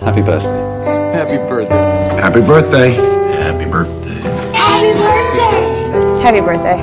[0.00, 0.62] Happy birthday.
[1.12, 1.74] Happy birthday.
[2.20, 2.90] Happy birthday.
[3.32, 4.20] Happy birthday.
[6.22, 6.78] Happy birthday!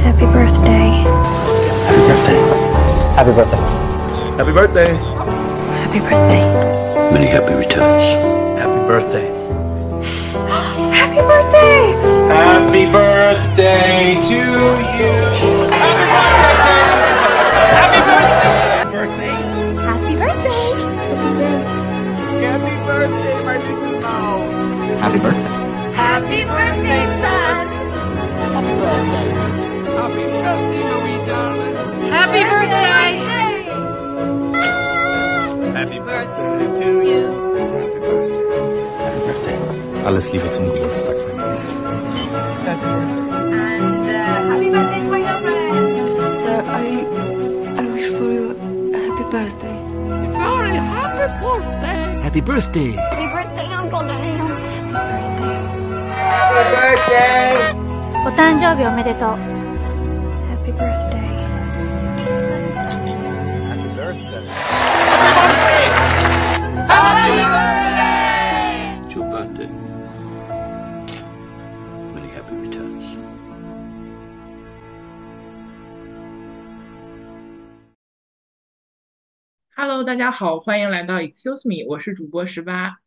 [0.00, 0.94] Happy birthday.
[1.84, 2.40] Happy birthday.
[3.16, 3.60] Happy birthday.
[4.36, 4.92] Happy Happy birthday.
[4.92, 4.96] birthday.
[5.82, 6.42] Happy birthday.
[7.12, 8.04] Many happy returns.
[8.58, 9.28] Happy birthday.
[10.92, 11.92] Happy birthday!
[12.28, 14.38] Happy birthday to
[14.96, 16.55] you.
[22.86, 24.54] Birthday, my little mouse.
[25.02, 25.52] Happy birthday.
[26.02, 27.66] Happy birthday, son!
[28.54, 29.26] Happy birthday,
[29.96, 31.76] Happy birthday, Louis, darling.
[32.16, 33.10] Happy birthday!
[35.78, 37.24] Happy birthday to you.
[39.02, 39.58] Happy birthday.
[40.06, 41.16] Alles Liebe zum Geburtstag.
[42.66, 44.18] And uh,
[44.50, 46.36] happy birthday to my girlfriend.
[46.42, 46.84] So I,
[47.76, 48.44] I wish for you
[48.94, 49.76] a happy birthday.
[50.38, 52.05] Very happy birthday.
[52.36, 52.92] Happy birthday.
[52.92, 54.46] Happy birthday, Uncle Daniel.
[56.28, 57.56] Happy birthday.
[58.26, 59.55] お誕生日おめでとう。
[80.06, 82.98] 大家好，欢迎来到 Excuse Me，我是主播十八。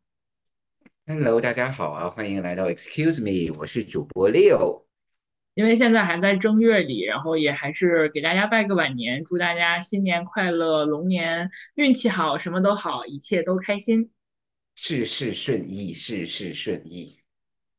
[1.07, 4.83] Hello，大家好啊，欢迎来到 Excuse Me，我是主播 Leo。
[5.53, 14.11] 因为现在还在正月里，然后也还是给大家拜个晚年，祝大家新年快乐，龙年运气好，什么都好，一切都开心。
[14.75, 17.17] 事事顺意，事事顺意。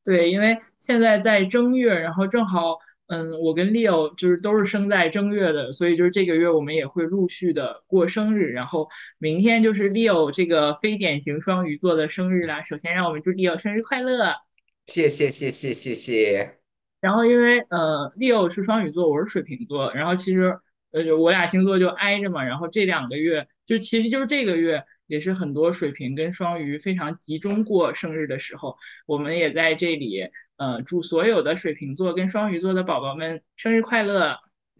[0.03, 2.79] 对，因为现在在正月，然后正好，
[3.11, 8.87] 嗯，我跟 Leo 就是都是生在正月的，所以就是这个月我们也会陆续的过生日，然后
[9.17, 12.63] 明天就是 Leo 这个非典型双鱼座的生日啦。
[12.63, 14.33] 首先让我们祝 Leo 生日快乐。
[14.85, 16.59] 谢谢谢谢谢谢。
[17.01, 20.57] 然后因为呃，Leo 是双鱼座，我是水瓶座，然后其实
[20.91, 30.29] 呃我俩星座就挨着嘛，然后这两个月就其实就是这个月也是很多水瓶跟双鱼非常集中过生日的时候，我们也在这里
[30.61, 34.37] 呃祝所有的水瓶座跟双鱼座的宝宝们生日快乐。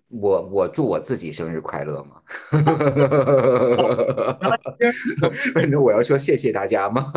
[0.09, 2.21] 我我祝我自己生日快乐吗？
[5.71, 7.11] 那我要说谢谢大家吗？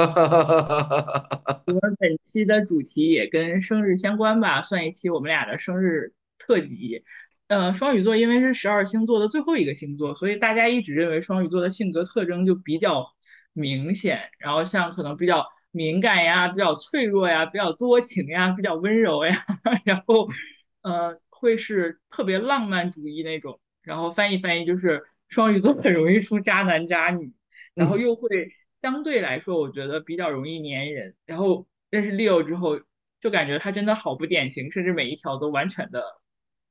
[1.66, 7.04] 我们本期的主题也跟生日相关吧，算一期我们俩的生日特辑。
[7.48, 13.08] 呃，双鱼座因为是十二星座的最后一个星座，所以大家一直认为双鱼座的性格特征就比较
[13.52, 15.44] 明显，然后像可能比较
[15.74, 19.44] 敏感呀、比较脆弱呀、比较多情呀、比较温柔呀，
[19.84, 20.28] 然后
[20.82, 27.32] 呃会是特别浪漫主义那种，然后翻译翻译就是双鱼座很容易出渣男渣女，
[27.74, 32.80] 然后又会相对来说我觉得比较容易粘人，然后认识 Leo 之后
[33.20, 36.04] 就感觉他真的好不典型，甚至每一条都完全的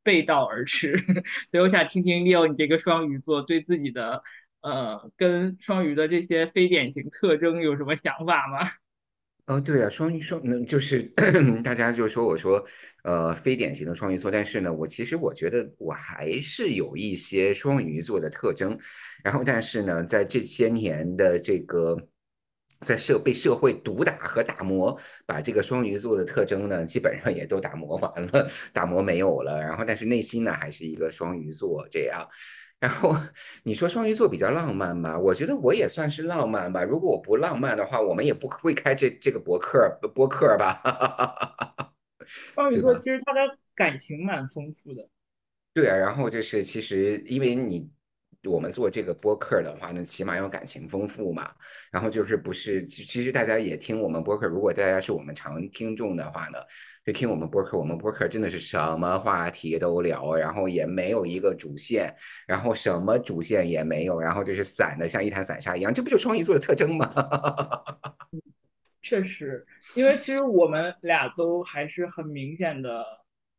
[0.02, 0.98] 背道而驰，
[1.52, 4.24] 所以我想听听 Leo 你这个双鱼座对自己的
[4.62, 8.72] 呃跟双鱼的这些非典型特征有什么想法吗？
[9.46, 11.04] 哦，对啊，双鱼双，嗯，就是
[11.66, 12.66] 大家就说我说，
[13.04, 18.80] 呃，非典型的双鱼座，但是呢，我其实我觉得我还是有一些双鱼座的特征，
[19.22, 21.98] 然后但是呢，在这些年的这个
[22.80, 32.26] 在社被社会毒打和打磨，把这个双鱼座的特征呢，基本上也都打磨完了， 打磨没有了，然后但是内心呢，还是一个双鱼座这样。
[32.84, 33.16] 然后
[33.64, 35.18] 你说双鱼座比较浪漫吧？
[35.18, 36.84] 我觉得我也算是浪漫吧。
[36.84, 40.82] 如果我不浪漫的话，我们也不会开这这个博客播客吧。
[42.28, 43.40] 双鱼座其实他的
[43.74, 45.08] 感情蛮丰富的。
[45.74, 47.90] 对啊，然后就是其实因为你
[48.44, 51.50] 我们做这个播客的话呢，起码要感情丰富嘛。
[51.90, 56.58] 然后就是不是，其实大家也听我们播客，如果大家是我们常听众的话呢。
[57.06, 62.16] 就听我们播客，我们播客真的是什么话题都聊，然后也没有一个主线，
[62.48, 67.12] 然后什么主线也没有，然后就是散的像一滩散沙一样，这不就双鱼座的特征吗？
[69.02, 69.66] 确实，
[69.96, 73.04] 因为其实我们俩都还是很明显的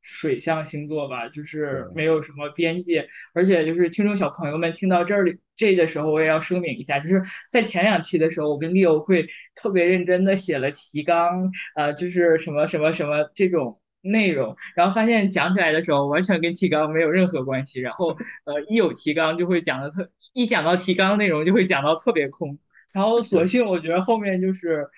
[0.00, 22.58] 水象星座吧，就是没有什么边界，而且就是听众小朋友们听到这里这个时候，我也要声明一下，就是在前两期的时候，我跟 Leo 会特别认真的写了提纲，呃，就是什么什么什么这种内容，然后发现讲起来的时候完全跟提纲没有任何关系，然后呃一有提纲就会讲的特，一讲到提纲内容就会讲到特别空，
[22.92, 24.88] 然后索性我觉得后面就是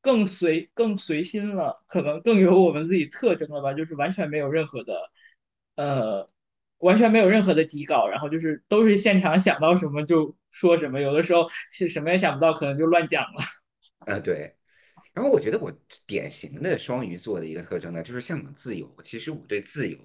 [0.00, 5.10] 更随更随心了，可能更有我们自己特征了吧，就是完全没有任何的
[5.76, 6.30] 呃。
[6.84, 13.42] 完全没有任何的底稿，然后就是都是现场想到什么就说什么，有的时候是什么也想不到，可能就乱讲了。
[14.06, 14.54] 呃， 对。
[15.14, 15.72] 然后我觉得我
[16.06, 18.92] 典型的双鱼座的一个特征呢，就是向往自由。
[19.02, 19.96] 其实我对自由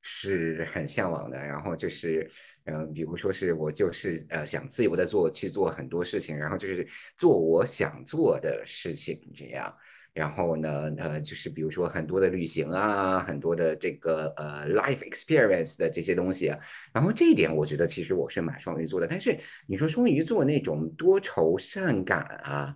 [0.00, 1.36] 是很向往的。
[1.38, 2.30] 然后就是，
[2.64, 6.88] 嗯、比如说是我就是呃想自由的做去做很多事情，然后就是
[7.18, 9.72] 做我想做的事情这样。
[10.16, 16.46] 然后呢，呃，就是比如说很多的旅行啊，很多的这个呃 life experience 的这些东西。
[16.92, 19.06] 然后这一点我觉得其实我是蛮双鱼座的。
[19.06, 22.74] 但是你说双鱼座那种多愁善感啊。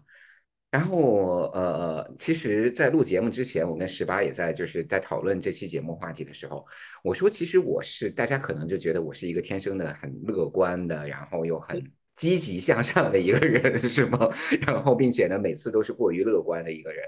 [0.70, 6.64] 然后，呃，其实，在录节目之前，我跟十八也在就是在讨论这期节目话题的时候，
[7.02, 11.82] 我说，其实我是大家可能就觉得我是一个天生的很乐观的，然后又很
[12.20, 14.28] 积极向上的一个人， 是吗？
[14.67, 17.02] 然后，并且呢，每次都是过于乐观的一个人。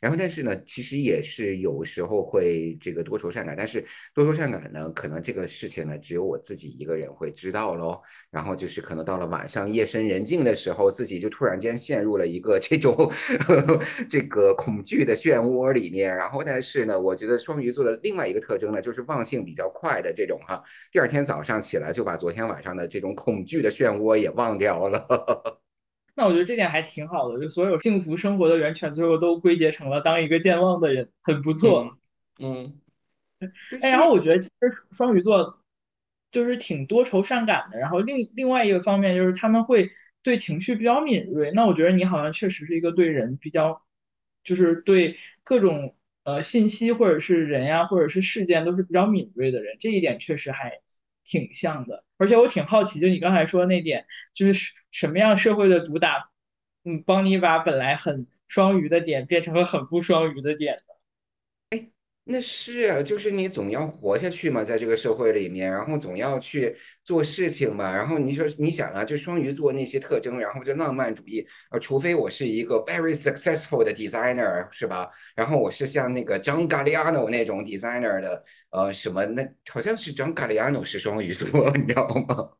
[0.00, 3.54] 然后，但是呢，其实也是有时候会这个多愁善感。
[3.54, 3.84] 但是
[4.14, 8.00] 多愁善感呢，可能这个事情呢，只有我自己一个人会知道喽。
[8.30, 12.94] 然后就是可能到了晚上夜深人静的时候，自己就突然间陷入了一个这种
[13.46, 16.16] 呵呵 这个恐惧的漩涡里面。
[16.16, 20.62] 然后，但是呢，我觉得双鱼座的另外一个特征呢，就是忘性比较快的这种哈。
[20.90, 25.06] 第二天早上起来就把昨天晚上的这种恐惧的漩涡也忘掉了。
[26.16, 31.98] 那我觉得这点还挺好的，就所有幸福生活的源泉，最后都归结成了当一个健忘的人，很不错。
[32.38, 32.80] 嗯，
[33.80, 35.58] 哎，然后我觉得其实双鱼座
[36.30, 39.90] 就是挺多愁善感的，然后另另外一个方面就是他们会
[40.22, 41.50] 对情绪比较敏锐。
[41.50, 43.82] 那我觉得你好像确实是一个对人比较，
[44.44, 50.80] 就是对各种呃信息或者是人呀或者是事件都是比较敏锐的人，这一点确实还
[51.26, 52.04] 挺像的。
[52.16, 56.30] 而且我挺好奇，就你刚才说的那点，就是什么样社会的毒打，
[56.84, 60.93] 嗯，帮你把本来很双鱼的点变成了很不双鱼的点呢？
[62.26, 67.94] 那是啊，就是你总要活下去嘛，在这个社会里面，然后总要去做事情嘛。
[67.94, 75.10] 然后你说，你想啊，就双鱼座那些特征，然后就浪漫主义，呃，除非我是一个 very successful 的 designer，是吧？
[75.36, 82.52] 然后我是像那个 John Galliano 那种 designer 的，呃，什么那好像是 John Galliano 是双鱼座， 你知道吗？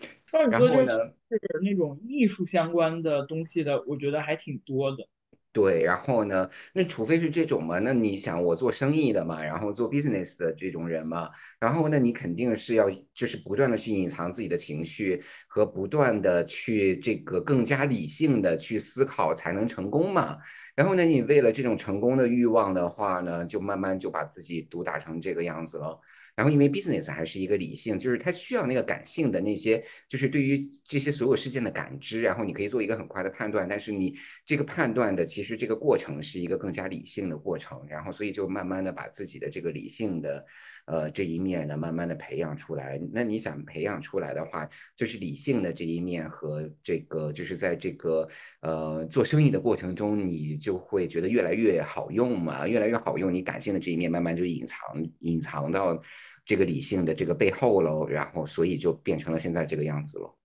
[0.24, 5.06] 双鱼座就是那种艺术相关的东西的，我觉得还挺多的。
[5.52, 6.48] 对，然后呢？
[6.72, 7.80] 那除非是这种嘛？
[7.80, 20.38] 那你想，我做生意的嘛，然后做 business 的这种人嘛，然后那你肯定是要就是不断的去隐藏自己的情绪，和不断的去这个更加理性的去思考，才能成功嘛。
[20.76, 26.00] 然后呢，你为了这种成功的欲望的话呢，就慢慢就把自己毒打成这个样子了。
[26.34, 34.14] 然后，因为 business 还是一个理性，就是它需要那个感性的那些，就是对于这些所有事件的感知，然后你可以做一个很快的判断，但是你
[34.46, 40.44] 这个判断的其实这个过程是一个更加理性的过程，然后所以就慢慢的把自己的这个理性的
[40.86, 43.00] 呃这一面呢，慢慢的培养出来。
[43.12, 48.28] 那你想培养出来的话，就是理性的这一面和这个就是在这个
[48.60, 54.78] 呃做生意的过程中，你就会觉得越来越好用嘛，越来越好用，你感性的这一面慢慢就隐藏
[55.20, 56.02] 隐藏到。
[56.46, 60.36] 这个理性的这个背后喽，然后所以就变成了现在这个样子了。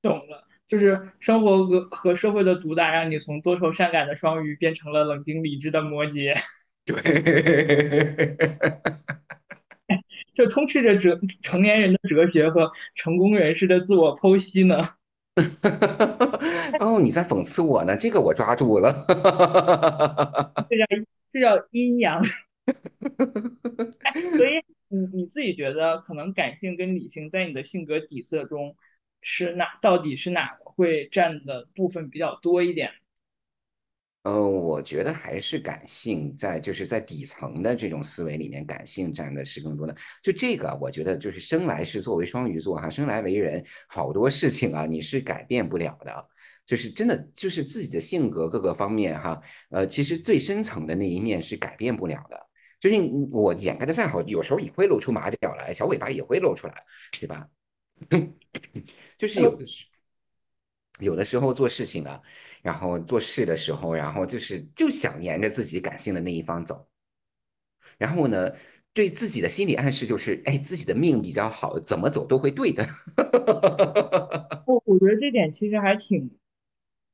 [0.00, 6.34] 懂了，就是生活和和社会的毒打，让你从多愁善感的双鱼变成了冷静理智的摩羯。
[6.84, 6.96] 对，
[10.32, 14.90] 就充斥着哲成年人的哲学和成功人士的自我剖析呢。
[16.80, 17.96] 哦，你在讽刺我呢？
[17.96, 18.92] 这个我抓住了。
[20.68, 20.86] 这叫
[21.32, 22.22] 这叫阴阳。
[24.36, 24.62] 所以。
[24.94, 28.76] 你你自己觉得，可能感性跟理性在你的性格底色中
[29.22, 29.78] 是哪？
[29.80, 32.90] 到底是哪个会占的部分比较多一点？
[34.22, 39.94] 嗯，我觉得还是感性在，就是在底层的这种思维里面，感性占的是更多的。
[40.22, 46.28] 就这个，我觉得就是生来是作为双鱼座哈，生来为人，好多事情啊，你是改变不了的。
[46.64, 52.40] 就是真的，就是自己的性格各个方面哈，呃，其实最深层的那一面是改变不了的。
[52.78, 52.96] 就是
[53.32, 56.74] 我掩盖的再好，有时候也会露出马脚来，小尾巴也会露出来，
[57.10, 57.48] 对吧？
[59.18, 59.86] 就是有的时，
[61.00, 62.20] 有的时候做事情啊，
[62.62, 66.88] 然后做事的时候，然后就是就想沿着自己感性的那一方走，
[67.98, 68.50] 然后呢，
[68.94, 72.86] 对自己的心理暗示就是，哎，自己的命比较好，怎么走都会对的。
[74.66, 76.38] 我我觉得这点其实还挺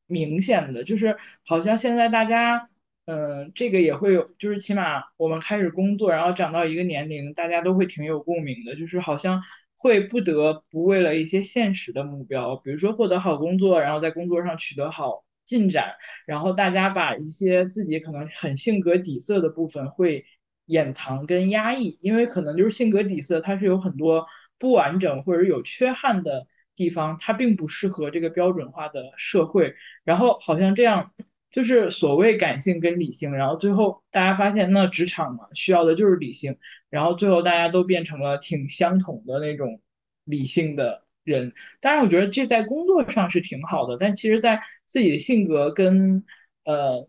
[0.07, 2.71] 明显的，就是好像现在大家。
[3.11, 9.43] 嗯，这个也会有，就是起码我们开始工作，然后长到一个年龄，大家都会挺有共鸣的，就是好像
[9.79, 15.95] 会不得不为了一些现实的目标，比如说获得好工作，然后在工作上取得好进展，
[16.27, 20.27] 然后大家把一些自己可能很性格底色的部分会
[20.67, 24.27] 掩藏跟压抑，因为可能就是性格底色它是有很多
[24.59, 29.75] 不完整或者有缺憾的地方，它并不适合这个标准化的社会。
[30.05, 31.13] 然后好像这样，
[31.51, 36.59] 就是所谓感性跟理性，然后最后大家发现，那职场嘛，需要的就是理性，
[36.91, 39.81] 然后最后大家都变成了挺相同的那种
[40.25, 41.53] 理性的人。
[41.81, 46.25] 当然，我觉得这在工作上是挺好的，但其实在自己的性格跟
[46.65, 47.09] 呃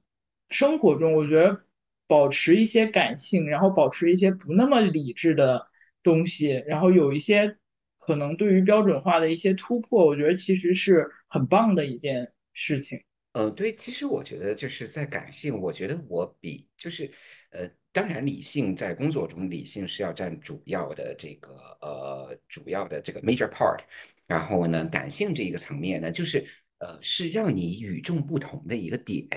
[0.49, 1.63] 生活中，我觉得
[2.07, 5.67] 保持一些感性，然后保持一些不那么理智的
[6.01, 7.57] 东西，然后有一些
[7.97, 13.03] 可能对于标准化的一些突破，我觉得其实是很棒的一件事情。
[13.33, 17.11] 呃，对，其实我觉得就是在感性，我觉得我比就是
[17.51, 23.79] 呃，当然理性在工作中，理性是要占主要的这个呃主要的这个 major part，
[24.27, 26.45] 然后呢，感性这一个层面呢，就是
[26.77, 29.27] 呃是让你与众不同的一个点，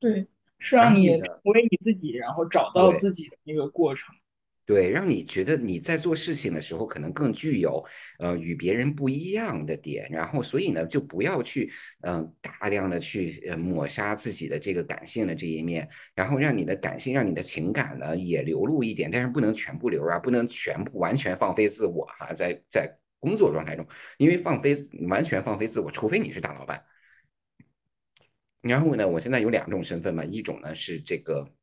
[0.00, 0.26] 对，
[0.58, 2.92] 是让你成为你自己，然后找到。
[2.92, 4.14] 自己的那个过程。
[4.68, 7.82] 对，让你觉得你在做事情的时候，可能更具有
[8.18, 11.72] 呃与别人不一样的点，然后所以呢，就不要去
[12.02, 23.86] 嗯、大量的去呃抹杀自己的这个感性的这一面，然后让你的感性，让你的情感呢也流露一点，但是不能全部流啊，不能全部完全放飞自我哈、在在工作状态中，
[24.18, 24.76] 因为放飞
[25.08, 26.84] 完全放飞自我，除非你是大老板。
[28.60, 31.54] 然后呢，我现在有两种身份嘛，一种呢是这个。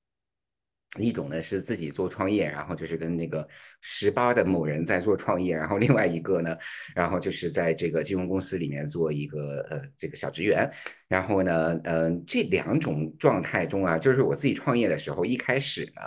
[1.04, 3.48] 一种呢是自己做创业，然后就是跟那个
[3.82, 6.56] 十八的某人在做创业，然后另外一个呢，
[6.96, 10.70] 然后就是在这个金融公司里面做一个呃这个小职员，
[11.08, 16.02] 然后呢，嗯、这两种状态中啊，就是我自己创业的时候，一开始呢，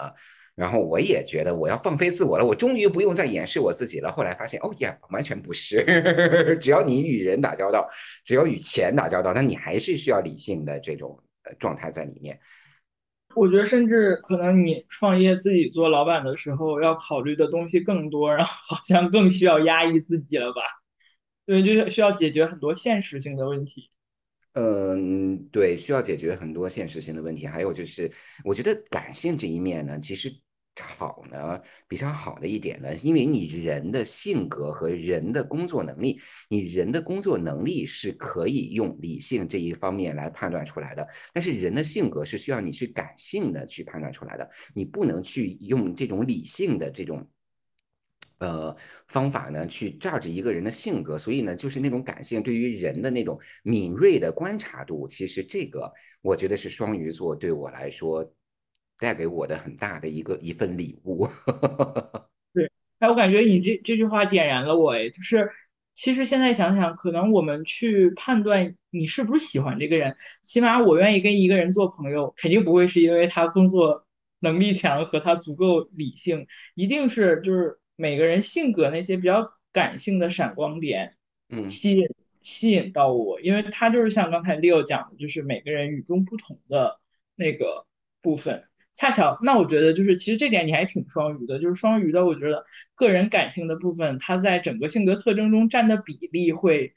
[0.54, 4.10] 然后我也觉得我要放飞自我了，我终于不用再掩饰我自己了。
[4.10, 7.88] 后来发现，哦呀，完全不是， 只要你与人打交道，
[8.24, 12.38] 只要与钱打交道，那你还是需要理性的这种呃状态在里面。
[13.34, 20.62] 我觉得甚至可能你创业自己做老板的时候，要考虑的东西更多，然后好像更需要压抑自己了吧？
[21.46, 23.90] 对，就是需要解决很多现实性的问题。
[24.54, 28.10] 嗯，对，需要解决很多现实性的问题，还有就是，
[28.44, 30.32] 我觉得感性这一面呢，其实
[30.82, 47.28] 好呢，比较好的一点呢，因为你人的性格和人的工作能力，你人的工作能力是可以用理性这一方面来判断出来的，但是人的性格是需要你去感性的去判断出来的，你不能去用这种理性的这种。
[48.40, 48.72] 呃，
[49.08, 55.92] 方法呢，去 judge 一个人的性格，所以呢，就是那种感性对于人的那种敏锐的观察度，其实这个
[56.22, 58.24] 我觉得是双鱼座对我来说
[58.98, 61.28] 带给我的很大的一个一份礼物。
[62.52, 65.50] 对，哎，我感觉你这这句话点燃了我，哎，就是
[65.94, 74.06] 其实现在想想，可能我们去判断你是不是喜欢这个人，起码我愿意跟一个人做朋友，肯定不会是因为他工作
[74.40, 81.16] 能力强和他足够理性，一定是就是每个人性格那些比较感性的闪光点
[81.48, 82.08] 嗯，吸引
[82.42, 87.00] 吸引到我，因为他就是像刚才 Leo 讲的，就是每个人与众不同的
[87.34, 87.86] 那个
[88.22, 88.67] 部分。
[88.98, 92.64] 恰巧，那我觉得就是其实这点你还挺双鱼的，就是双鱼的，我觉得
[92.96, 96.92] 个人感性的部分，它在整个性格特征中占的比例会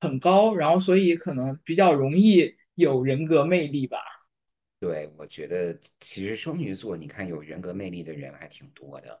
[0.00, 3.98] 很高，然后所以可能比较容易有人格魅力吧。
[4.78, 9.20] 对，我觉得其实双鱼座，你看有人格魅力的人还挺多的。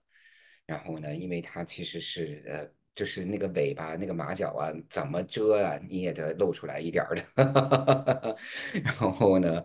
[0.66, 8.36] 然后呢，因为它其实是呃，就是那个尾巴、那个马脚啊，怎么遮啊，你也得露出来一点儿的。
[8.82, 9.62] 然后呢，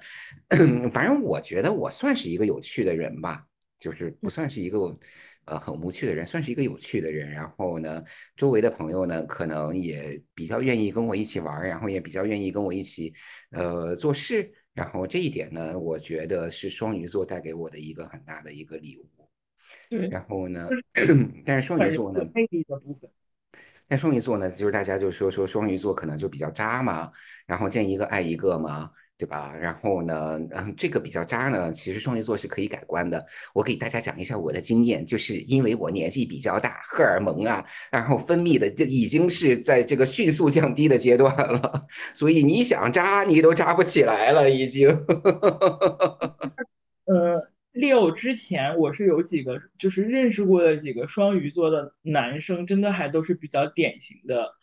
[0.93, 3.45] 反正我觉得我算是一个有趣的人吧，
[3.77, 4.95] 就是不算是一个
[5.45, 7.29] 呃很无趣的人，算是一个有趣的人。
[7.29, 8.03] 然后呢，
[8.35, 13.13] 周围的朋友呢，可能也比较愿意跟我一起玩儿，然后也比较愿意跟我一起
[13.51, 14.49] 呃做事。
[14.73, 19.09] 然后这一点呢，我觉得是双鱼座带给我的一个很大的一个礼物。
[19.89, 20.67] 对，然后呢，
[21.45, 22.19] 但是双鱼座呢。
[23.87, 27.11] 但双鱼座呢，就是大家就说说双鱼座可能就比较渣嘛，
[27.45, 29.55] 然后见一个爱一个嘛，对吧？
[29.55, 33.23] 然后呢，嗯，这个比较渣呢，其实双鱼座是可以改观的。
[33.53, 44.89] 我给大家讲一下我的经验，就是因为我年纪比较大，荷尔蒙啊，然后分泌的就已经是在这个迅速降低的阶段了，所以你想渣你都渣不起来了，已经。
[47.05, 54.53] 呃，六之前我是有几个，就是认识过的几个双鱼座的男生，真的还都是比较典型的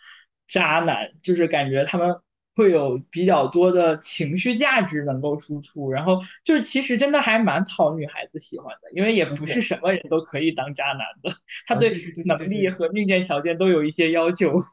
[0.48, 2.16] 渣男，就是感觉他们
[2.56, 12.02] 会有比较多的情绪价值能够输出，然后就是其实真的还蛮讨女孩子喜欢的，因为也不是，什么人都可以当渣男的，他对。
[12.24, 14.64] 能力和硬件条件都有一些要求。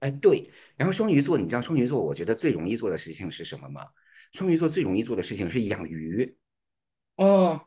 [0.00, 3.86] 哎，对，然后双鱼座，你知道双鱼座，我觉得最容易做的事情是什么吗？
[4.32, 6.36] 双鱼座最容易做的事情是养鱼。
[7.16, 7.62] 哦，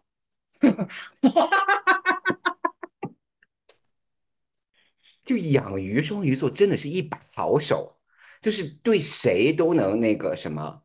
[5.23, 7.97] 就养鱼，双鱼座真的是一把好手，
[8.41, 10.81] 就是对谁都能那个什么，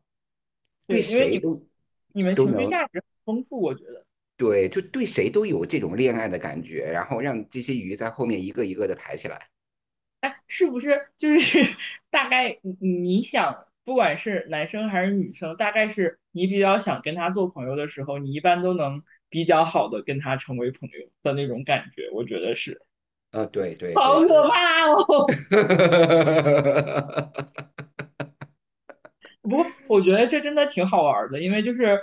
[0.85, 1.67] 对谁都
[2.13, 4.05] 你们情绪价值很丰富，我觉得。
[4.37, 9.49] 对，就对谁都有这种恋爱的感觉，然后让这些鱼在后面一个一个的排起来。
[10.19, 11.59] 哎，是不是就是
[12.11, 19.01] 大概你你想，不管是男生还是女生，大概是你比较想跟他做朋友的时候，你一般都能
[19.35, 22.81] 比较好的跟他成为朋友的那种感觉，我觉得是。
[23.31, 24.21] 呃，对对好。
[24.21, 25.27] 可怕哦！
[29.43, 31.99] 不过我觉得这真的挺好玩的，因为就是，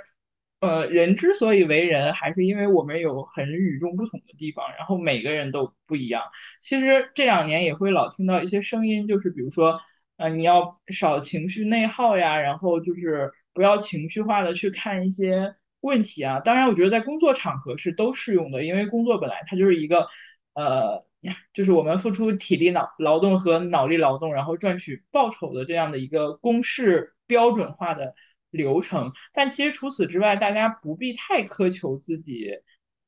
[0.60, 6.24] 呃，人之所以为人，还是因为我们有很与众不同的地方，然后每个人都不一样。
[6.60, 9.80] 其实这两年也会老听到一些声音，就是比如说，
[10.18, 16.40] 呃，你要少情绪内耗呀，然后就是不要情绪化的去看一些问题啊。
[16.40, 20.08] 当然，我觉得在工作场合是都适用的，因为工作本来它就是一个，
[20.54, 21.06] 呃。
[21.54, 28.16] 就是我们付出体力脑劳动和脑力劳动，然后赚取报酬的这样的一个公式标准化的
[28.50, 29.12] 流程。
[29.32, 32.50] 但其实除此之外，大家不必太苛求自己。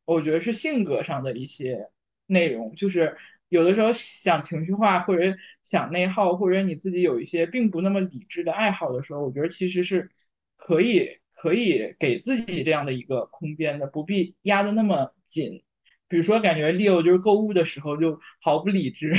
[0.04, 1.88] 我觉得是性格上的一些
[2.26, 3.16] 内容，就是
[3.48, 10.08] 有的时候想情绪化，或者想内耗，或者你自己有一些并不那么理智的爱好的时候，我觉得其实是
[10.56, 15.62] 可以可以给自己这样的一个空间的，不必压的那么紧。
[16.06, 19.14] 比如说，感觉 Leo 就是购物的时候就毫不理智。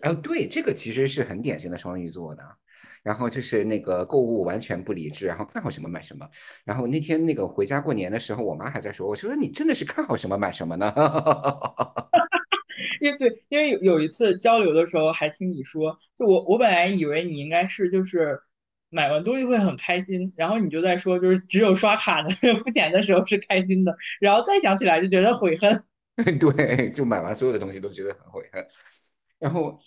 [0.00, 2.42] 嗯， 对，这个其实是很典型的双鱼座的。
[3.02, 6.28] 然后就是那个购物完全不理智，然后看好什么买什么。
[6.64, 10.92] 然后那天那个回家过年的时候，我妈还在说：“我说你真的是看好什么买什么呢？”
[13.00, 18.40] 因为对，因为有有一次交流的时候还听你说，就我我本来以为你应该是就是。
[18.90, 22.30] 买完东西会很开心，然后你就在说，就是只有刷卡的
[22.62, 25.82] 付钱的时候是开心的，然后再想起来就觉得悔恨。
[26.38, 28.64] 对，就买完所有的东西都觉得很悔恨。
[29.40, 29.78] 然后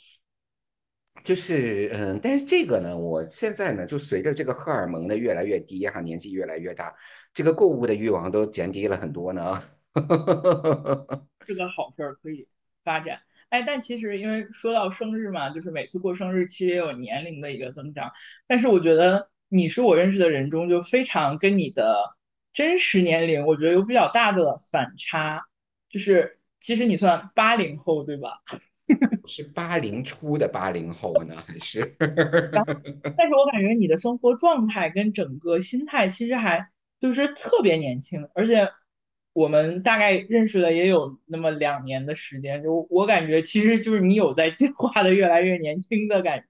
[1.24, 6.93] 就是嗯，但是这个呢，我现在呢，就随着这个荷尔蒙的越来越低哈，年纪越来越大，
[7.34, 9.63] 这个购物的欲望都减低了很多呢。
[11.45, 12.48] 这个好事儿，可以
[12.84, 13.21] 发展。
[13.49, 18.12] 哎，但其实因为说到生日嘛，就是每次过生日，其实也有年龄的一个增长。
[18.45, 22.17] 但是我觉得你是我认识的人中就非常跟你的
[22.51, 25.45] 真实年龄，我觉得有比较大的反差。
[25.89, 28.41] 就是其实你算八零后对吧？
[29.27, 31.79] 是八零初的八零后呢，还是？
[31.99, 38.69] 但是我感觉你的生活状态跟整个心态其实还就是特别年轻，而且。
[39.38, 46.45] 我们大概认识了也有那么两年的时间，就我感觉，其实就是你有在进化的越来越年轻的感觉。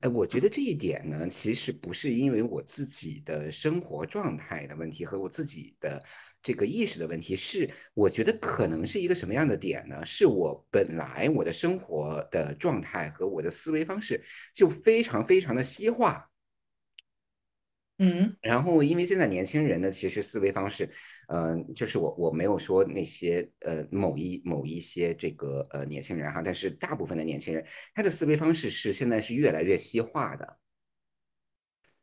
[0.00, 6.04] 哎，我觉得这一点呢，其实不是因为我自己的生活状态的问题和我自己的
[6.42, 10.04] 这个意识的问题，是我觉得可能是一个什么样的点呢？
[10.04, 14.22] 是我本来我的生活的状态和我的思维方式
[14.52, 16.28] 就非常非常的西化。
[17.96, 20.90] 嗯，然后因为现在年轻人呢，其实思维方式。
[21.34, 30.58] 嗯，就是我我没有说那些呃某一某一些这个呃年轻人哈，但是大部分的年轻人他的思维方式是现在是越来越西化的。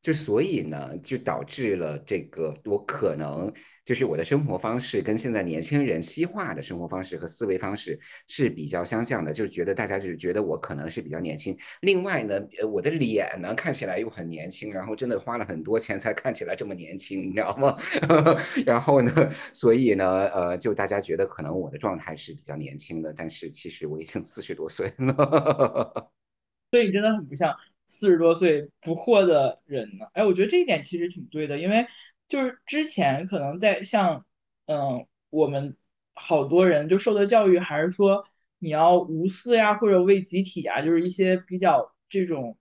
[0.02, 3.54] 就所以呢，就导致了这个我可能
[3.86, 11.56] 就是我的生活方式跟现在年轻人西化的生活方式和思维方式是比较相像的，就是觉得大家就是觉得我可能是比较年轻。
[11.82, 12.40] 另外呢，
[12.72, 17.78] 我的脸呢看起来又很年轻，然后真的花了很多钱才看起来这么年轻，你知道吗？
[18.66, 19.12] 然后呢，
[19.54, 26.12] 所以呢，呃，就大家觉得可能我的状态是比较年轻的，但是其实我已经四十多岁了。
[26.72, 27.54] 所以真的很不像。
[27.92, 30.06] 四十多岁不惑的人呢？
[30.14, 31.86] 哎，我觉得这一点其实挺对的，因为
[32.30, 34.26] 就是之前可能在像，
[34.66, 35.76] 嗯，我们
[36.14, 38.26] 好多人就受的教育还是说
[38.60, 42.58] 你要无私呀，或者为集体啊，就是一些比较这种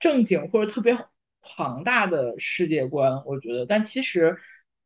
[0.00, 0.98] 正经或者特别
[1.40, 3.22] 庞大的世界观。
[3.24, 4.36] 我觉得，但其实，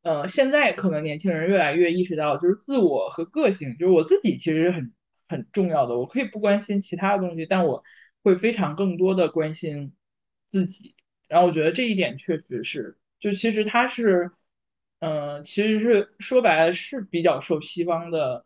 [0.03, 4.93] 呃，现在可能年轻人越来越意识到，就是自我和个性，就是我自己其实很
[5.27, 7.83] 很重要的，我可以不关心其他的东西，但我。
[8.27, 9.93] 会非常更多的关心
[10.51, 10.97] 自己，
[11.29, 14.33] 然后我觉得这一点确实是，就其实他是，
[14.99, 18.45] 嗯，其实是说白了是比较受西方的，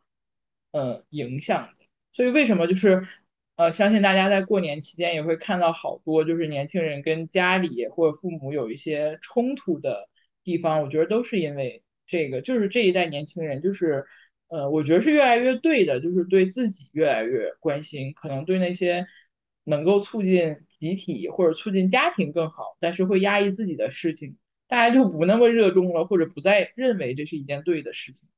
[0.72, 1.86] 呃影响的。
[2.12, 3.08] 所以为什么就是，
[3.56, 10.10] 呃，相信大家在过年期间也会看到好多就是年轻人跟家里或者父母有一些冲突的
[10.44, 14.04] 地方，我觉得都是因为这个，就是这一代年轻人就是，
[14.48, 19.06] 呃，我觉得是越来越对的，就是对自己越来越关心，可能对那些。
[19.70, 24.37] 能够促进集体或者促进家庭更好，但是会压抑自己的事情，
[24.68, 28.28] 大家就不那么热衷了，或者不再认为这是一件对的事情。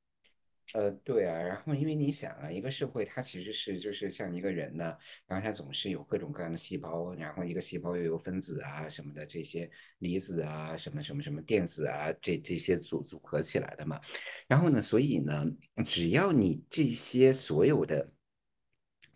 [0.75, 14.01] 呃，对啊，然后因为你想啊，一个社会它其实是就是像一个人呢，然后它总是有各种各样的细胞，然后一个细胞又有分子啊什么的这些离子啊什么什么什么电子啊这这些组组合起来的嘛，
[14.49, 15.45] 然后呢，所以呢，
[15.85, 18.11] 只要你这些所有的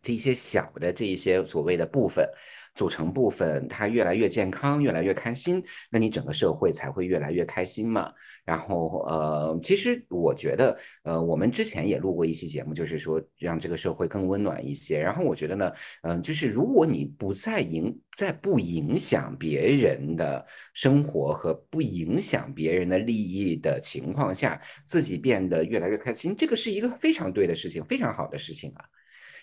[0.06, 2.28] 这些小的这一些所谓的部分。
[2.76, 8.12] 组成部分它越来越健康，越来越开心，那你整个社会才会越来越开心嘛。
[8.44, 15.00] 然后呃，其实我觉得呃，我们之前也录过一期节目，就是说让这个社会更温暖一些。
[15.00, 28.84] 然后我觉得呢，嗯，就是如果你不再影在不影响别人的生活和不影响别人的利益的情况下，自己变得越来越开心，这个是一个非常对的事情，非常好的事情啊。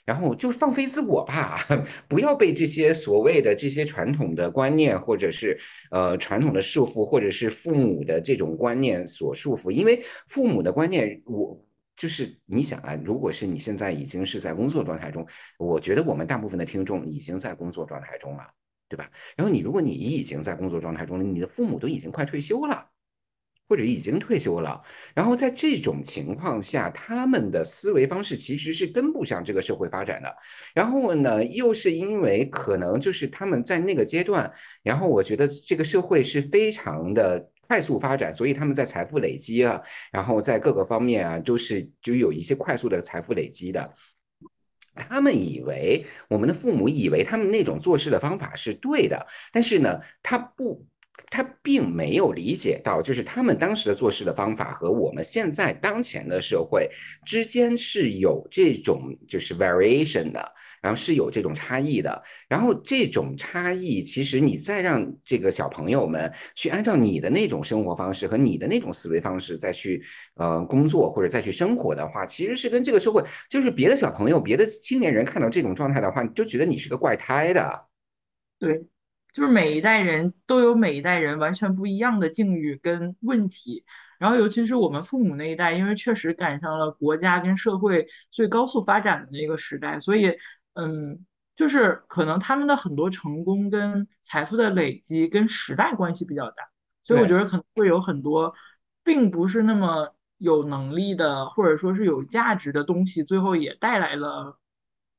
[0.05, 1.65] 然后就放飞自我吧，
[2.09, 5.57] 不要被这些所谓的这些传统的观念，或者是
[5.91, 9.71] 呃传统的束缚，或者是父母的这种观念所束缚。
[9.71, 11.57] 因为父母的观念，我
[11.95, 15.25] 就是你想啊，如果是你现在已经是在工作状态中，
[15.57, 18.45] 我觉得我们大部分的听众已经在工作状态中了，
[18.89, 19.09] 对吧？
[19.37, 22.92] 然后你如果你已经在工作状态中了，你的父母都已经快退休了。
[23.69, 24.79] 或者已经退休了，
[25.15, 30.35] 然后在这种情况下，他们的思维方式其实是跟不上这个社会发展的。
[30.73, 34.51] 然后呢，又是因为可能就是他们在那个阶段，
[34.83, 43.93] 然后我觉得这个社会是非常的快速发展，所以他们在财富累积啊，然后在各个方面啊，都是就有一些快速的财富累积的。
[44.93, 50.85] 他们以为我们的父母以为他们那种做事的方法是对的，但是呢，他不。
[51.29, 56.89] 他并没有理解到，就是他们当时的做事的方法和我们现在当前的社会
[57.25, 62.23] 之间是有这种就是 variation 的，然后是有这种差异的。
[62.47, 70.03] 然后这种差异，其实你再让这个小朋友们去按照你的那种生活方式和你的那种思维方式再去
[70.35, 77.85] 呃工作或者再去生活的话，其实是跟这个社会，就是别的小朋友、别的青年人看到这种状态的话，就觉得你是个怪胎的。
[78.59, 78.83] 对。
[79.33, 83.83] 就是每一代人都有每一代人完全不一样的境遇跟问题，
[84.19, 90.37] 然后尤其是我们父母那一代，因为确实赶上了国家跟社会最高速发展的那个时代，所以，
[90.75, 96.69] 嗯，就是可能他们的很多成功跟财富的累积跟时代关系比较大，
[97.03, 98.53] 所以我觉得可能会有很多
[99.03, 104.59] 并不是那么有能力的或者说是有价值的东西，最后也带来了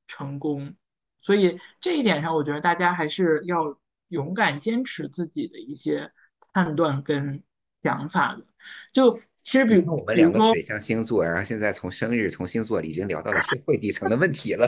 [0.07, 0.77] 成功，
[1.21, 3.77] 所以这一点上，我觉得大家还是要。
[4.09, 6.13] 勇敢坚持自己的一些
[6.53, 7.43] 判断跟
[7.83, 8.45] 想法的，
[8.93, 14.67] 就其实比如我们两个水象星座，然后现在从生日从星座已经聊到了社会底层的问题了。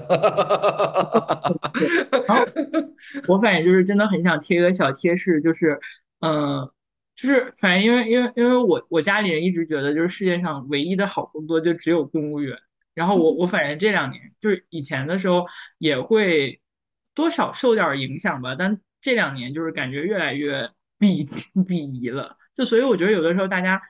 [3.26, 5.80] 我反正就是真的很想贴个小贴士，就是
[6.20, 6.70] 嗯，
[7.14, 12.58] 就是反正因为因为因为我我家里人一直觉得就是世界上唯一的好工作就只有公务员，
[12.94, 15.46] 然后我我反正这两年就是以前的时候
[15.78, 16.60] 也会
[17.14, 18.80] 多少受点影响吧，但。
[19.06, 23.80] 这两年就是感觉越来越鄙 鄙夷了，就所以我觉得有的时候大家，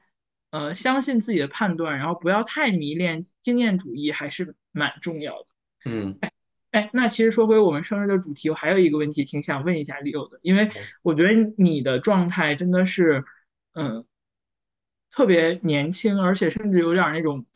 [0.50, 5.46] 呃，相信自己的判断，然后不要太迷恋经验主义，还是蛮重要的。
[5.86, 6.32] 嗯，哎
[6.72, 13.24] 哎，那其实说回我们生日的主题，我还有一个问题挺想问一下 Leo 的，因为我觉得你的状态真的是，
[13.72, 14.04] 嗯，
[15.10, 17.46] 特别年轻，而且甚至有点那种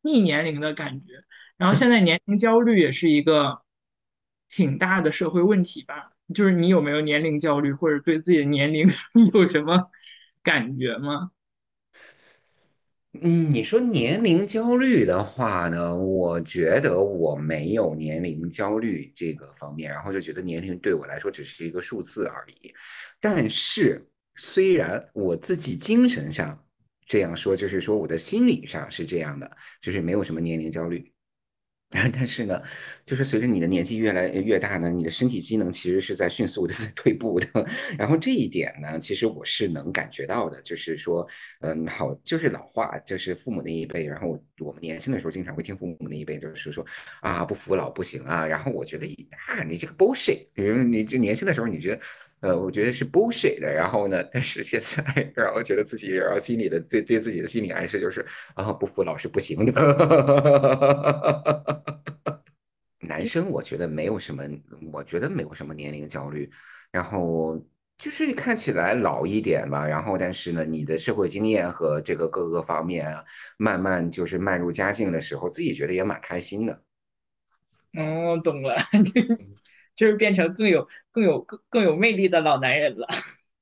[0.00, 1.22] 逆年龄的感觉。
[1.58, 3.60] 然后现在年龄焦虑也是一个
[4.48, 6.12] 挺大的社会问题吧。
[6.34, 8.88] 就是你有没有年龄焦虑，或者对自己的年龄
[9.32, 9.90] 有什么
[10.42, 11.30] 感觉吗？
[13.20, 22.72] 嗯，你说年龄焦虑的话呢，我觉得我没有年龄焦虑这个方面，然后就觉得年龄对我来说只是一个数字而已。
[23.20, 26.56] 但是虽然我自己精神上
[27.04, 29.50] 这样说，就是说我的心理上是这样的，
[29.82, 31.12] 就是没有什么年龄焦虑。
[32.12, 32.62] 但是呢，
[33.04, 37.66] 就是随着你的年纪越来越大呢，你的身体机能其实是在迅速的 在退步的。
[37.98, 40.62] 然后这一点呢，其实我是能感觉到的。
[40.62, 41.26] 就是说，
[41.62, 46.86] 嗯，好，就是老话，就是父母那一辈，然后我们年轻的时候经常会听父母那一辈，就是说
[47.22, 48.46] 啊，不服老不行啊。
[48.46, 49.04] 然后我觉得
[49.48, 50.46] 啊，你这个 bullshit，
[50.84, 52.00] 你这年轻的时候你觉得。
[52.40, 53.72] 呃，我觉得是 bullshit 的。
[53.72, 58.24] 然后呢，但是现在，然后觉得自己，然后心里的对对自己的心理暗示就是
[58.54, 59.72] 啊，不服老是不行的。
[63.00, 64.44] 男生我觉得没有什么，
[64.92, 66.50] 我觉得没有什么年龄焦虑。
[66.90, 67.62] 然后
[67.98, 69.86] 就是看起来老一点吧。
[69.86, 73.24] 然后但是呢，你的社会经验和这个各个方面啊，
[73.58, 76.82] 慢慢就是迈入佳境的时候，自己觉得也蛮开心的。
[77.94, 78.76] 哦，懂了。
[80.00, 83.06] 就是变成更有、更有、更更有魅力的老男人了。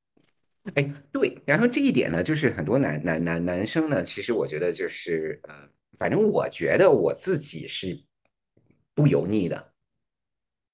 [0.77, 8.05] 哎，对，然后这一点呢，就是很多男男男男生呢，其实我觉得就是呃，反正我觉得我自己是
[8.95, 9.73] 不油腻的。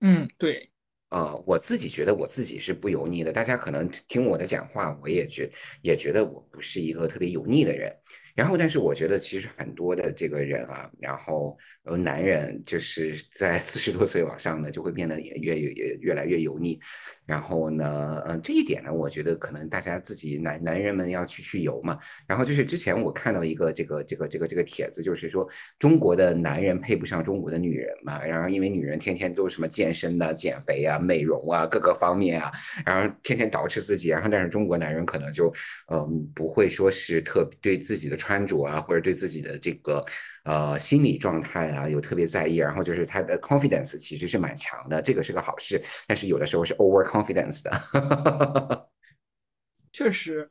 [0.03, 0.71] 嗯，对，
[1.09, 3.33] 啊、我自己觉得我自己是不油腻的。
[3.33, 5.51] 大家可能听我的讲话，我也觉
[5.81, 7.91] 也觉得我不是一个特别油腻的人。
[8.35, 16.81] 然后，但是我觉得其实很多的这个人啊，然后呃，男人就是在四十多岁往上呢，就会变得也越越越越来越油腻。
[17.27, 21.99] 然后呢，嗯、这一点呢，我觉得可能大家自己男男人们要去去油嘛。
[22.27, 28.25] 然后就是之前我看到一个这个这个这个这个帖子，就是说中国的男人配不上中国的女人嘛。
[28.25, 32.51] 然后因为女人天天都什么健身呐、减肥啊、美容啊各个方面啊，
[32.85, 34.09] 然后天天捯饬自己。
[34.09, 35.53] 然后但是中国男人可能就
[35.93, 40.03] 嗯不会说是特对自己的穿着啊，或者对自己的这个
[40.45, 42.57] 呃心理状态啊有特别在意。
[42.57, 45.83] 然后就是他的 confidence 其实是蛮强的，这个是个好事。
[46.07, 48.89] 但是有的时候是 over confidence 的。
[49.93, 50.49] 确实。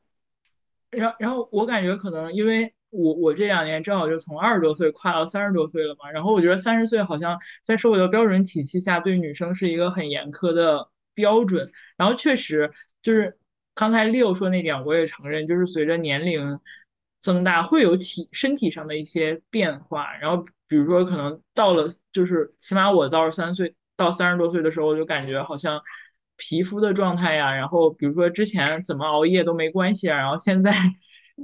[0.92, 13.36] 然后然后我感觉可能因为我我这两年正好就从二十多岁跨到三十多岁了嘛，然后我觉得三十岁好像在社会的标准体系下对女生是一个很严苛的标准，然后确实就是
[13.74, 16.60] 刚才六说那点我也承认，就是随着年龄
[17.24, 25.82] 增大会有体身体上的一些变化，然后比如说可能到了就是起码我到三岁到三十多岁的时候，我就感觉好像
[26.36, 30.74] 皮肤的状态呀，然后比如说之前怎么熬夜都没关系啊，然后现在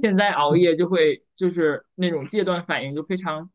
[0.02, 3.50] 现在熬夜就会就是那种戒断反应就非常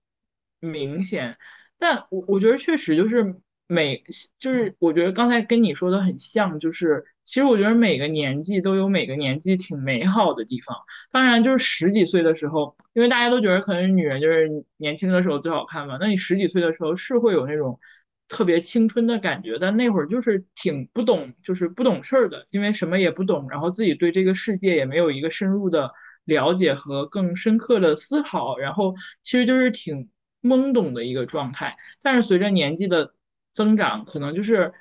[0.59, 1.37] 明显。
[1.77, 3.35] 但我我觉得确实就是
[3.67, 4.03] 每
[4.39, 10.77] 就是我觉得刚才跟你说的很像，就是其实我觉得每个年纪都有每个年纪挺美好的地方。
[11.11, 17.79] 当然就是十几岁的时候，因为大家都觉得可能女人就是年轻的时候最好看嘛，那你十几岁的时候是会有那种
[18.27, 25.91] 特别青春的感觉，但那会儿就是挺不懂，就是不懂事儿的，因为什么也不懂，然后自己对这个世界也没有一个深入的
[26.23, 30.09] 了解和更深刻的思考，然后其实就是挺
[30.41, 31.77] 懵懂的一个状态。
[32.03, 33.14] 但是随着年纪的
[33.55, 34.71] 增长，可能就是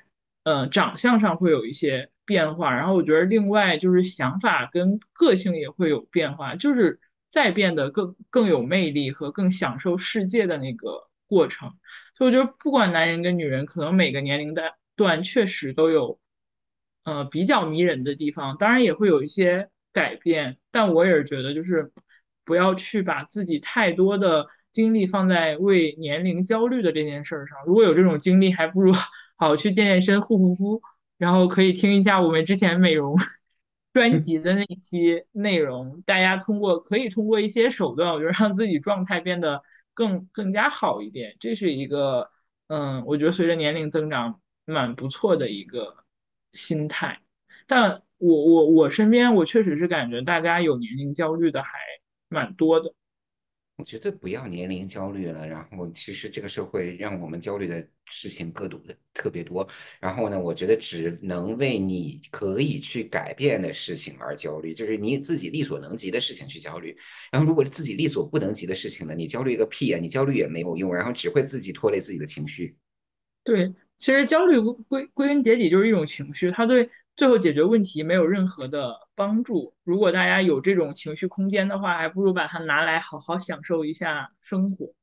[0.43, 6.99] 呃长相上会有一些变化，然后我觉得另外就是想法跟个性也会有变化，就是
[7.31, 11.73] 再变得更更有魅力和更享受世界的那个过程。
[12.15, 16.19] 所以我觉得不管男人跟女人，可能每个年龄段段确实都有
[17.03, 21.91] 呃比较迷人的地方，当然也会有一些改变，但我也是觉得就是
[22.43, 27.57] 不要去把自己太多的精力放在为年龄焦虑的这件事儿上。
[27.65, 28.91] 如果有这种精力，还不如
[29.37, 30.81] 好去健健身、护护肤，
[31.17, 33.15] 然后可以听一下我们之前美容
[33.93, 36.03] 专辑的那期内容。
[36.05, 42.29] 大家通过可以通过一些手段，我觉得让自己状态变得更更加好一点，这是一个
[42.67, 46.03] 嗯，我觉得随着年龄增长蛮不错的一个
[46.51, 47.21] 心态。
[47.65, 51.71] 但我我我身边我确实是感觉大家有年龄焦虑的还
[52.27, 52.93] 蛮多的。
[53.77, 59.67] 我觉得不要年龄焦虑了，然后其实这个社会让我们焦虑的事情各种的特别多，
[59.99, 66.97] 然后呢，我觉得只能为你可以去改变的事情而焦虑，就是你自己力所能及的事情去焦虑。
[67.29, 69.99] 然后如果自己力所不能及的事情呢，你焦虑个屁啊！
[69.99, 72.77] 你焦虑也没有用，然后只会自己拖累自己的情绪。
[73.43, 79.73] 对，其实焦虑归归根结底就是一种情绪，它对最后解决问题没有任何的帮助。
[79.83, 84.93] 如果大家有这种情绪空间的话，还不如把它拿来好好享受一下生活。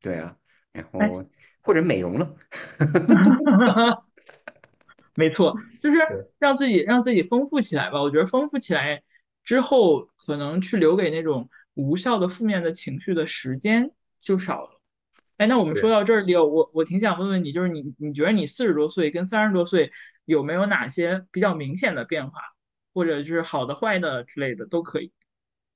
[0.00, 0.36] 对啊，
[0.72, 1.24] 然哎后
[1.60, 2.34] 或者美容了。
[5.16, 5.98] 没错，就是
[6.38, 8.00] 让自己让自己丰富起来吧。
[8.00, 9.02] 我觉得丰富起来
[9.44, 14.80] 之后，可能去留给那种无效的负面的情绪的时间就少了。
[15.36, 19.92] 哎，那我们说到这儿，我我挺想问问你，就是你你觉得你四十多岁跟三十多岁
[20.30, 22.40] 有没有哪些比较明显的变化，
[22.94, 25.12] 或者就是好的、坏的之类的都可以。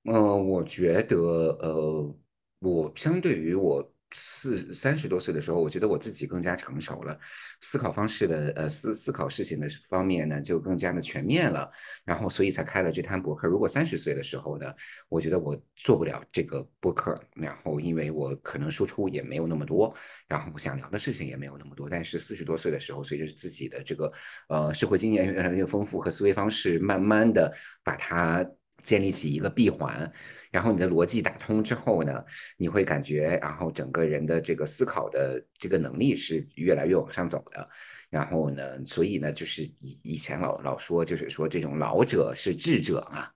[0.04, 1.16] 嗯，我觉得，
[1.60, 2.16] 呃，
[2.60, 7.18] 我相对于我四三十多岁的时候，我觉得我自己更加成熟了，
[7.60, 11.68] 思考方式的，呃，思思考事情的方面呢，就更加的全面了，
[12.04, 13.48] 然后所以才开了这摊博客。
[13.48, 14.72] 如果三十岁的时候呢，
[15.08, 19.92] 我觉得我做不了这个博客，然后因为我可能输出也没有那么多，
[20.28, 21.90] 然后我想聊的事情也没有那么多。
[21.90, 24.12] 但是四十多岁的时候，随着自己的这个
[24.48, 28.46] 呃社会经验越来越丰富和思维方式慢慢的把它
[28.84, 30.12] 建立起一个闭环，
[30.52, 32.24] 然后你的逻辑打通之后呢，
[32.56, 37.68] 你会感觉，然后整个人的这个思考的这个能力是越来越往上走的。
[38.10, 43.26] 然后呢，所以呢，就是以以前老老说，就是说这种老者是智者嘛。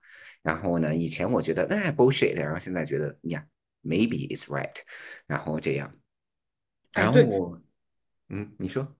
[0.41, 3.45] 然后呢，以前我觉得那 bullshit，然后现在觉得呀
[3.83, 4.75] ，maybe it's right，
[5.27, 5.93] 然后这样，
[6.93, 7.59] 然后，
[8.29, 8.95] 嗯，你说。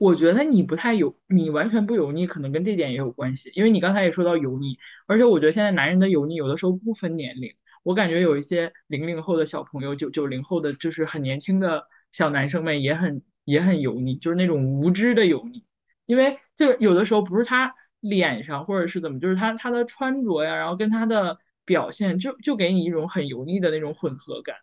[0.00, 3.52] 我觉得你不太油，你完全不油腻，可能跟这点也有关系。
[3.54, 7.54] 因为你刚才也说到油腻，而且我觉得现在男人的油腻有的时候不分年龄。
[7.82, 15.66] 我感觉有一些零零后的小朋友，九九零后的，就是很年轻的小男生们也很也很油腻，就是那种无知的油腻。
[16.06, 21.36] 因为就有的时候不是他脸上或者是怎么，就是他他的穿着呀，然后跟他的
[21.66, 24.56] 表现，就就给你一种很油腻的那种混合感。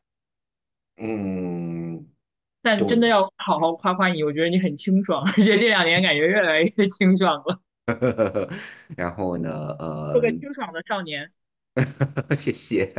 [0.98, 2.08] 嗯，
[2.62, 7.60] 但真的要好好夸夸你，我觉得你很清爽，而且这两年感觉越来越清爽了。
[8.98, 11.32] 然后呢，呃，做个清爽的少年。
[12.36, 12.92] 谢谢。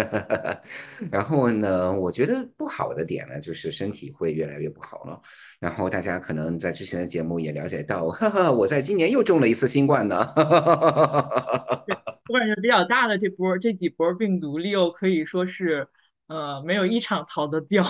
[1.10, 5.20] 然后呢，我觉得不好的点呢，就是身体会越来越不好了。
[5.58, 10.32] 然后大家可能在之前的节目也了解到，哈哈，我在今年又中了一次新冠呢。
[10.36, 15.88] 我感觉比较大的这波这几波病毒，Leo 可以说是
[16.28, 17.84] 呃没有一场逃得掉。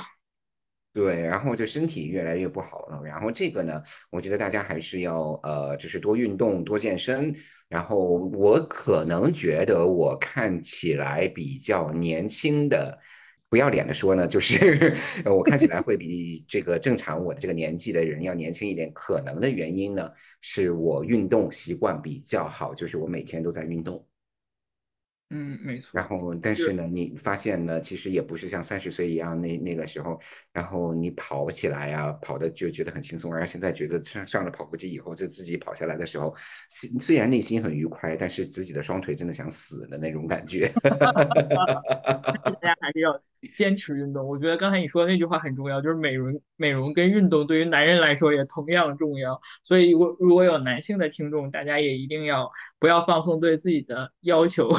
[0.98, 3.00] 对，然后就身体越来越不好了。
[3.04, 3.80] 然后这个呢，
[4.10, 7.32] 我觉得大家还是要呃，就是多运动、多健身。
[7.68, 7.96] 然后
[8.32, 12.98] 我可能觉得我看起来比较年轻的，
[13.48, 14.92] 不要脸的说呢，就是
[15.24, 18.92] 我看起来会比这个正常我的这个年纪的人要年轻一点。
[18.92, 24.04] 可能的原因呢，是我运动习惯比较好，就是我每天都在运动。
[25.30, 25.90] 嗯，没错。
[25.92, 30.18] 然后，但是呢，你发现呢，其实也不是像三十岁一样那那个时候，
[30.54, 33.30] 然后你跑起来呀，跑的就觉得很轻松。
[33.30, 36.34] 而现在觉得上上了跑步机以后，就自己跑下来的时候，
[36.70, 40.72] 虽然内心很愉快，但是自己的双腿真的想死的那种感觉。
[40.82, 40.90] 大
[42.62, 43.20] 家还是要
[43.54, 44.26] 坚持运动。
[44.26, 49.38] 我觉得刚才你说的那句话很重要，就是美容、美容跟运动对于男人来说也同样重要。
[49.62, 54.72] 所以，如果如果有男性的听众，大家也一定要不要放松对自己的要求。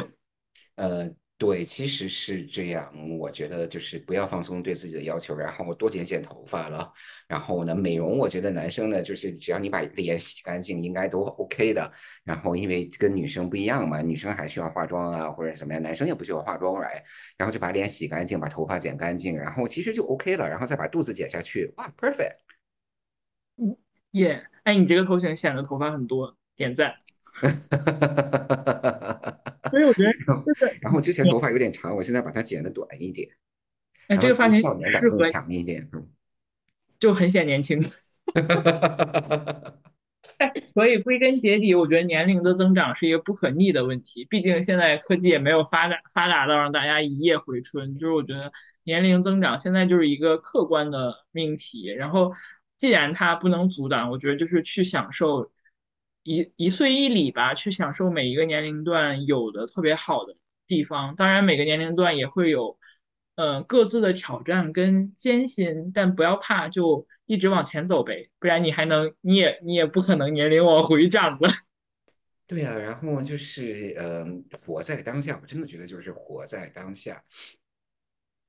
[0.80, 2.90] 呃，对，其实是这样。
[3.20, 6.90] 我觉得就是不要放松对自己的要求，然后多剪剪头发了。
[7.28, 11.92] 然后呢，美容，我觉得男生呢，就是只要你把脸洗干净，应该都 OK 的。
[12.24, 17.04] 然后因为跟女生不一样嘛，女生还需要化妆啊，或者什么呀，男生也不需要化妆来。
[17.38, 20.50] 然后就把脸洗干净，把头发剪干净，然后其实就 OK 了。
[20.50, 22.38] 然后再把肚子剪下去，哇，perfect。
[23.58, 23.76] 嗯，
[24.12, 26.96] 耶，哎，你这个头型显得头发很多，点赞。
[29.72, 30.12] 所以我觉得，
[30.82, 33.30] 然后之前头发有点长，我现在把它剪的短一点。
[34.08, 35.90] 哎，这个发型少年感更强一点，
[37.00, 37.80] 就很显年轻。
[40.38, 44.26] 哎， 所以归根结底，我觉得年龄的增长是一个不可逆的问题。
[44.30, 47.98] 毕竟现在科技也没有发达发达到让大家一夜回春。
[47.98, 48.52] 就是我觉得
[48.84, 51.88] 年龄增长现在就是一个客观的命题。
[51.88, 52.34] 然后
[52.78, 55.52] 既然它不能阻挡，我觉得就是去享受。
[56.24, 60.36] 一一岁一礼吧，去享受每一个年龄段有的特别好的
[60.68, 61.16] 地方。
[61.16, 62.78] 当然，每个年龄段也会有，
[63.36, 68.30] 嗯，各自的挑战跟艰辛，但不要怕，就一直往前走呗。
[68.40, 71.50] 不然你还能，你也你也不可能年龄往回长了。
[72.46, 77.24] 对呀，然后就是，嗯，活在当下，我真的觉得就是活在当下。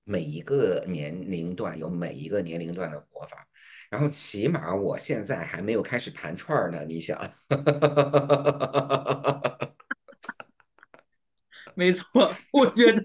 [0.05, 3.47] 每一个年龄段有每一个年龄段的活法。
[3.91, 7.19] 然后起码我现在还没有开始盘串呢，你想？
[11.75, 13.05] 没错，我觉得，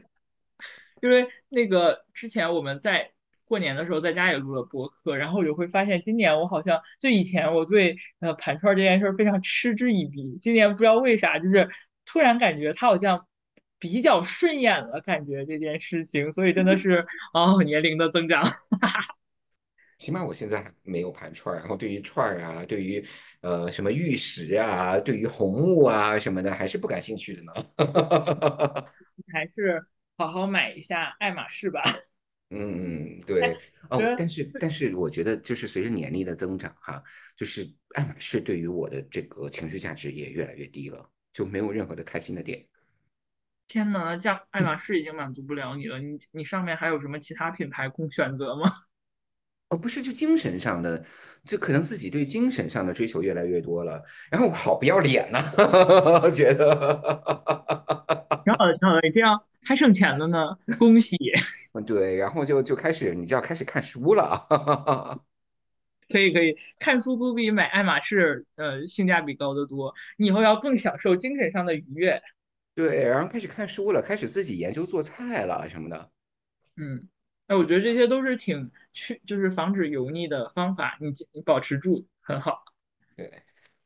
[1.01, 3.11] 因为那个之前我们在
[3.45, 11.69] 过年的时候在家也录了播客，然后我就会发现今年我好像就以前我对呃盘串这件事非常嗤之以鼻，今年不知道为啥，就是
[12.05, 13.27] 突然感觉它好像
[13.79, 18.43] 比较顺眼了，感觉这件事情，所以真的 是哦年龄的增长。
[19.97, 23.05] 起码我现在还没有盘串儿，然后对于串儿啊，对于
[23.41, 27.53] 呃什么玉石啊，对于红木啊什么的，还是不感兴趣的呢。
[29.31, 29.85] 还是
[30.17, 31.81] 好好买一下爱马仕吧。
[32.49, 33.57] 嗯 嗯，对
[33.89, 37.03] 哦，但是但是我觉得就是随着年龄的增长哈，
[37.35, 42.65] 就是爱马仕对于我的这个情绪价值也越来越低了，就没有任何的开心的点。
[43.67, 48.71] 天哪，价爱马仕已经满足不了你了，你你上面还有什么其他品牌供选择吗？
[49.69, 51.03] 哦，不是，就精神上的，
[51.45, 55.41] 就可能自己对精神上的追求越来越多了，然后我好不要脸呐，
[56.31, 56.75] 觉得
[58.43, 61.17] 挺好的，挺好的，你这样还省钱了呢，恭喜。
[61.73, 64.47] 嗯，对，然后就就开始，你就要开始看书了。
[66.07, 72.21] 可以，可以，看书不比买爱马仕呃性价比高得多，你以后要更享受精神上的愉悦。
[72.75, 76.11] 对，然后开始看书了，开始自己研究做菜了什么的。
[76.77, 77.07] 嗯。
[77.47, 82.63] 哎，我觉得这些都是挺去，就是防止油腻的方法，你你保持住很好。
[83.15, 83.31] 对，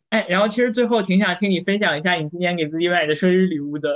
[0.09, 3.93] 哎，然后其实最后挺想听你分享一下你今年给自己买的生日礼物的。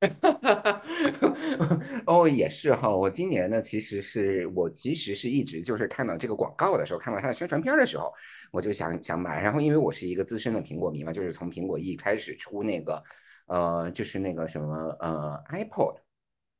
[2.06, 8.10] 哦，也是哈，我今年呢，其实是我其实是一直就是看到这个广告的时候，看到它的宣传片的时候，
[8.50, 9.42] 我就想想买。
[9.42, 13.02] 然后因为我是一个资深的苹果迷嘛，就是从苹果一开始出那个，
[13.48, 15.98] 呃，就是那个什么呃 iPod。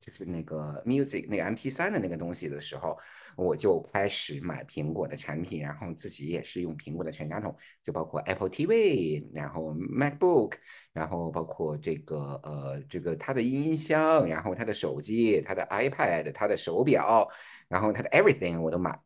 [0.08, 2.96] 就是那个 music 那个 MP 3的那个东西的时候，
[3.36, 10.54] 我就开始买苹果的产品，然后自己也是用苹果的全家桶，就包括 Apple TV，然后 MacBook，
[10.94, 17.28] 然后包括这个呃这个它的音箱，然后它的手机、它的 iPad、它的手表，
[17.68, 18.98] 然后它的 everything 我都买。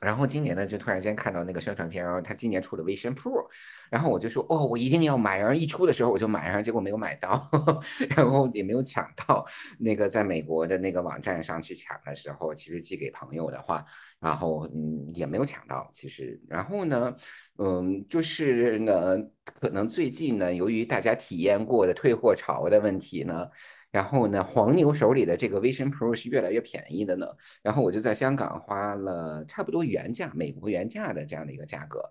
[0.00, 3.46] 然后今年呢，就突然间看到那个宣传片，然后他今年出了 Vision Pro，
[3.90, 5.38] 然后我就说哦，我一定要买。
[5.38, 7.42] 然后一出的时候我就买然后，结果没有买到，
[8.14, 9.46] 然后也没有抢到。
[9.78, 13.84] 那个在美国的那个网站上去抢的时候，其实寄给朋友的话，
[14.20, 15.88] 然后嗯也没有抢到。
[15.94, 17.16] 其实，然后呢，
[17.58, 23.48] 嗯，就是呢，可能最近呢，由于大家体验过的退货潮的问题呢。
[23.96, 27.26] 然后呢，黄牛手里的这个 Vision Pro 是越来越便宜的呢。
[27.62, 32.02] 然后我就在香港花了差不多原价，美国原价的这样的一个价格。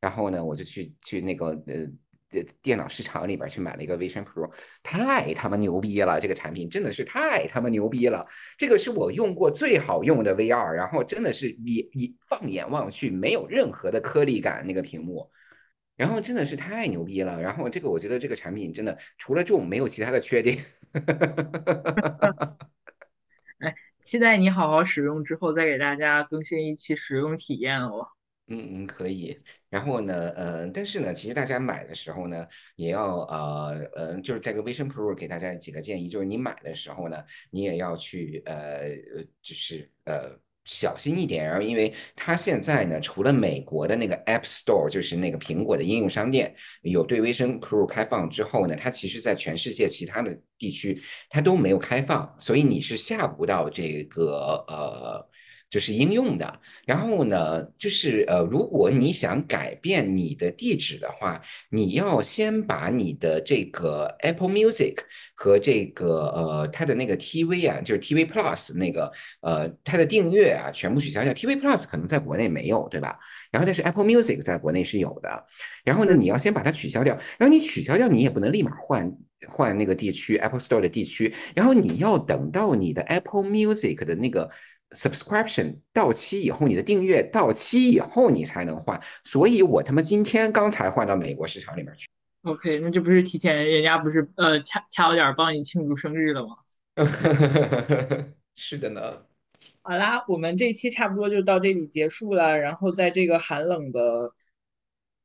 [0.00, 1.86] 然后呢，我就去去那个呃
[2.30, 4.50] 电电脑市场里边去买了一个 Vision Pro，
[4.82, 6.18] 太他妈牛逼了！
[6.18, 8.26] 这个产品真的是太他妈牛逼了。
[8.56, 15.30] 这个是我用过最好用的 VR，然后真的是你你放眼望去没有任何的颗粒感那个屏幕，
[15.96, 17.40] 然后真的是太牛逼了。
[17.40, 20.58] 然后这个我觉得这个产品真的除了重没有其他的缺点。
[23.58, 28.06] 哎，期待你好好使用之后再给大家更新一期使用体验哦。
[28.48, 29.40] 嗯嗯，可以。
[29.70, 38.90] 然后呢，呃，但是呢，其实大家买的时候呢，也要呃呃，就是这个 Vision Pro 给大家几个建议，就是你买的时候呢，你也要去呃，
[39.42, 40.38] 就是呃。
[40.64, 55.33] 小心一点，然后因为它现在呢，除了美国的那个 App Store，就是那个苹果的应用商店有对 Vision Pro 开放之后呢，它其实在全世界其他的地区它都没有开放，所以你是下不到这个呃。
[55.70, 64.94] 就是应用的，然后呢，就是呃，如果你想改变你的地址的话，你要先把你的这个 Apple Music
[65.34, 69.10] 和这个呃它的那个 TV 啊，就是 TV Plus 那个
[69.40, 71.32] 呃它的订阅啊，全部取消掉。
[71.34, 73.18] TV Plus 可能在国内没有，对吧？
[73.50, 75.44] 然后但是 Apple Music 在国内是有的。
[75.82, 79.12] 然后呢，你要先把它取消掉，然后你取消掉，你也不能立马换
[79.48, 84.48] 换那个地区 Apple Store 的地区，然后你要等到你的 Apple Music 的那个。
[84.94, 89.00] Subscription 到期以后，你的订阅到期以后，你才能换。
[89.22, 92.06] 所以我他妈今天刚才换到美国市场里面去。
[92.42, 96.56] OK，那这不是提前人家不是呃掐掐了点帮你庆祝生日了吗？
[98.54, 99.22] 是的呢。
[99.82, 102.58] 好啦，我们这期差不多就到这里结束了。
[102.58, 104.32] 然后在这个寒冷的，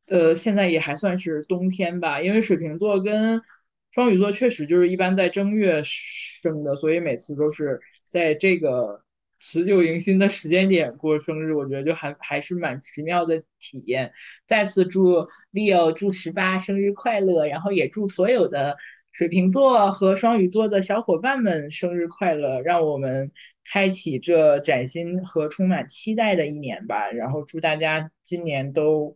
[0.08, 3.42] 呃，现在也还算是冬天吧，因为水瓶座跟
[3.92, 9.04] 双鱼座确实就是一般在正月生的，所以每次都是在这个。
[9.40, 14.12] 辞旧迎新的时间点过生日，我觉得就还还是蛮奇妙的体验。
[14.46, 18.78] 再次祝 Leo 祝十八生日快乐，然后也祝所有的
[19.12, 23.32] 水瓶座和双鱼座的小伙伴们生日快乐，让我们
[23.64, 27.10] 开启这崭新和充满期待的一年吧。
[27.10, 29.16] 然后祝大家今年都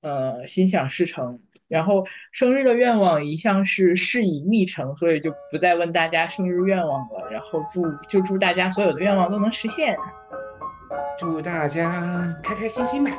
[0.00, 1.40] 呃心想事成。
[1.68, 7.28] 然后生日的愿望一向是事以密成，所以就不再问大家生日愿望了。
[7.30, 9.96] 然后祝就祝大家所有的愿望都能实现，
[11.18, 13.10] 祝大家开开心心吧。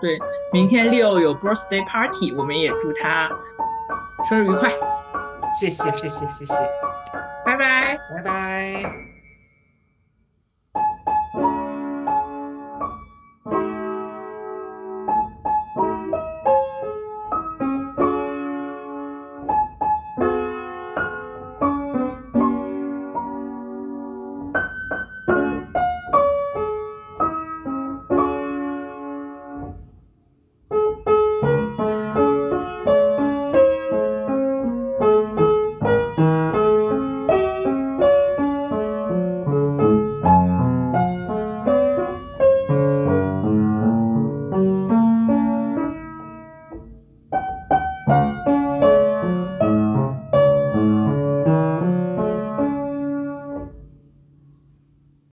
[0.00, 0.18] 对，
[0.52, 3.30] 明天 Leo 有 birthday party，我们也祝他
[4.28, 4.70] 生日愉快。
[5.58, 6.54] 谢谢谢谢谢谢，
[7.46, 9.05] 拜拜拜拜。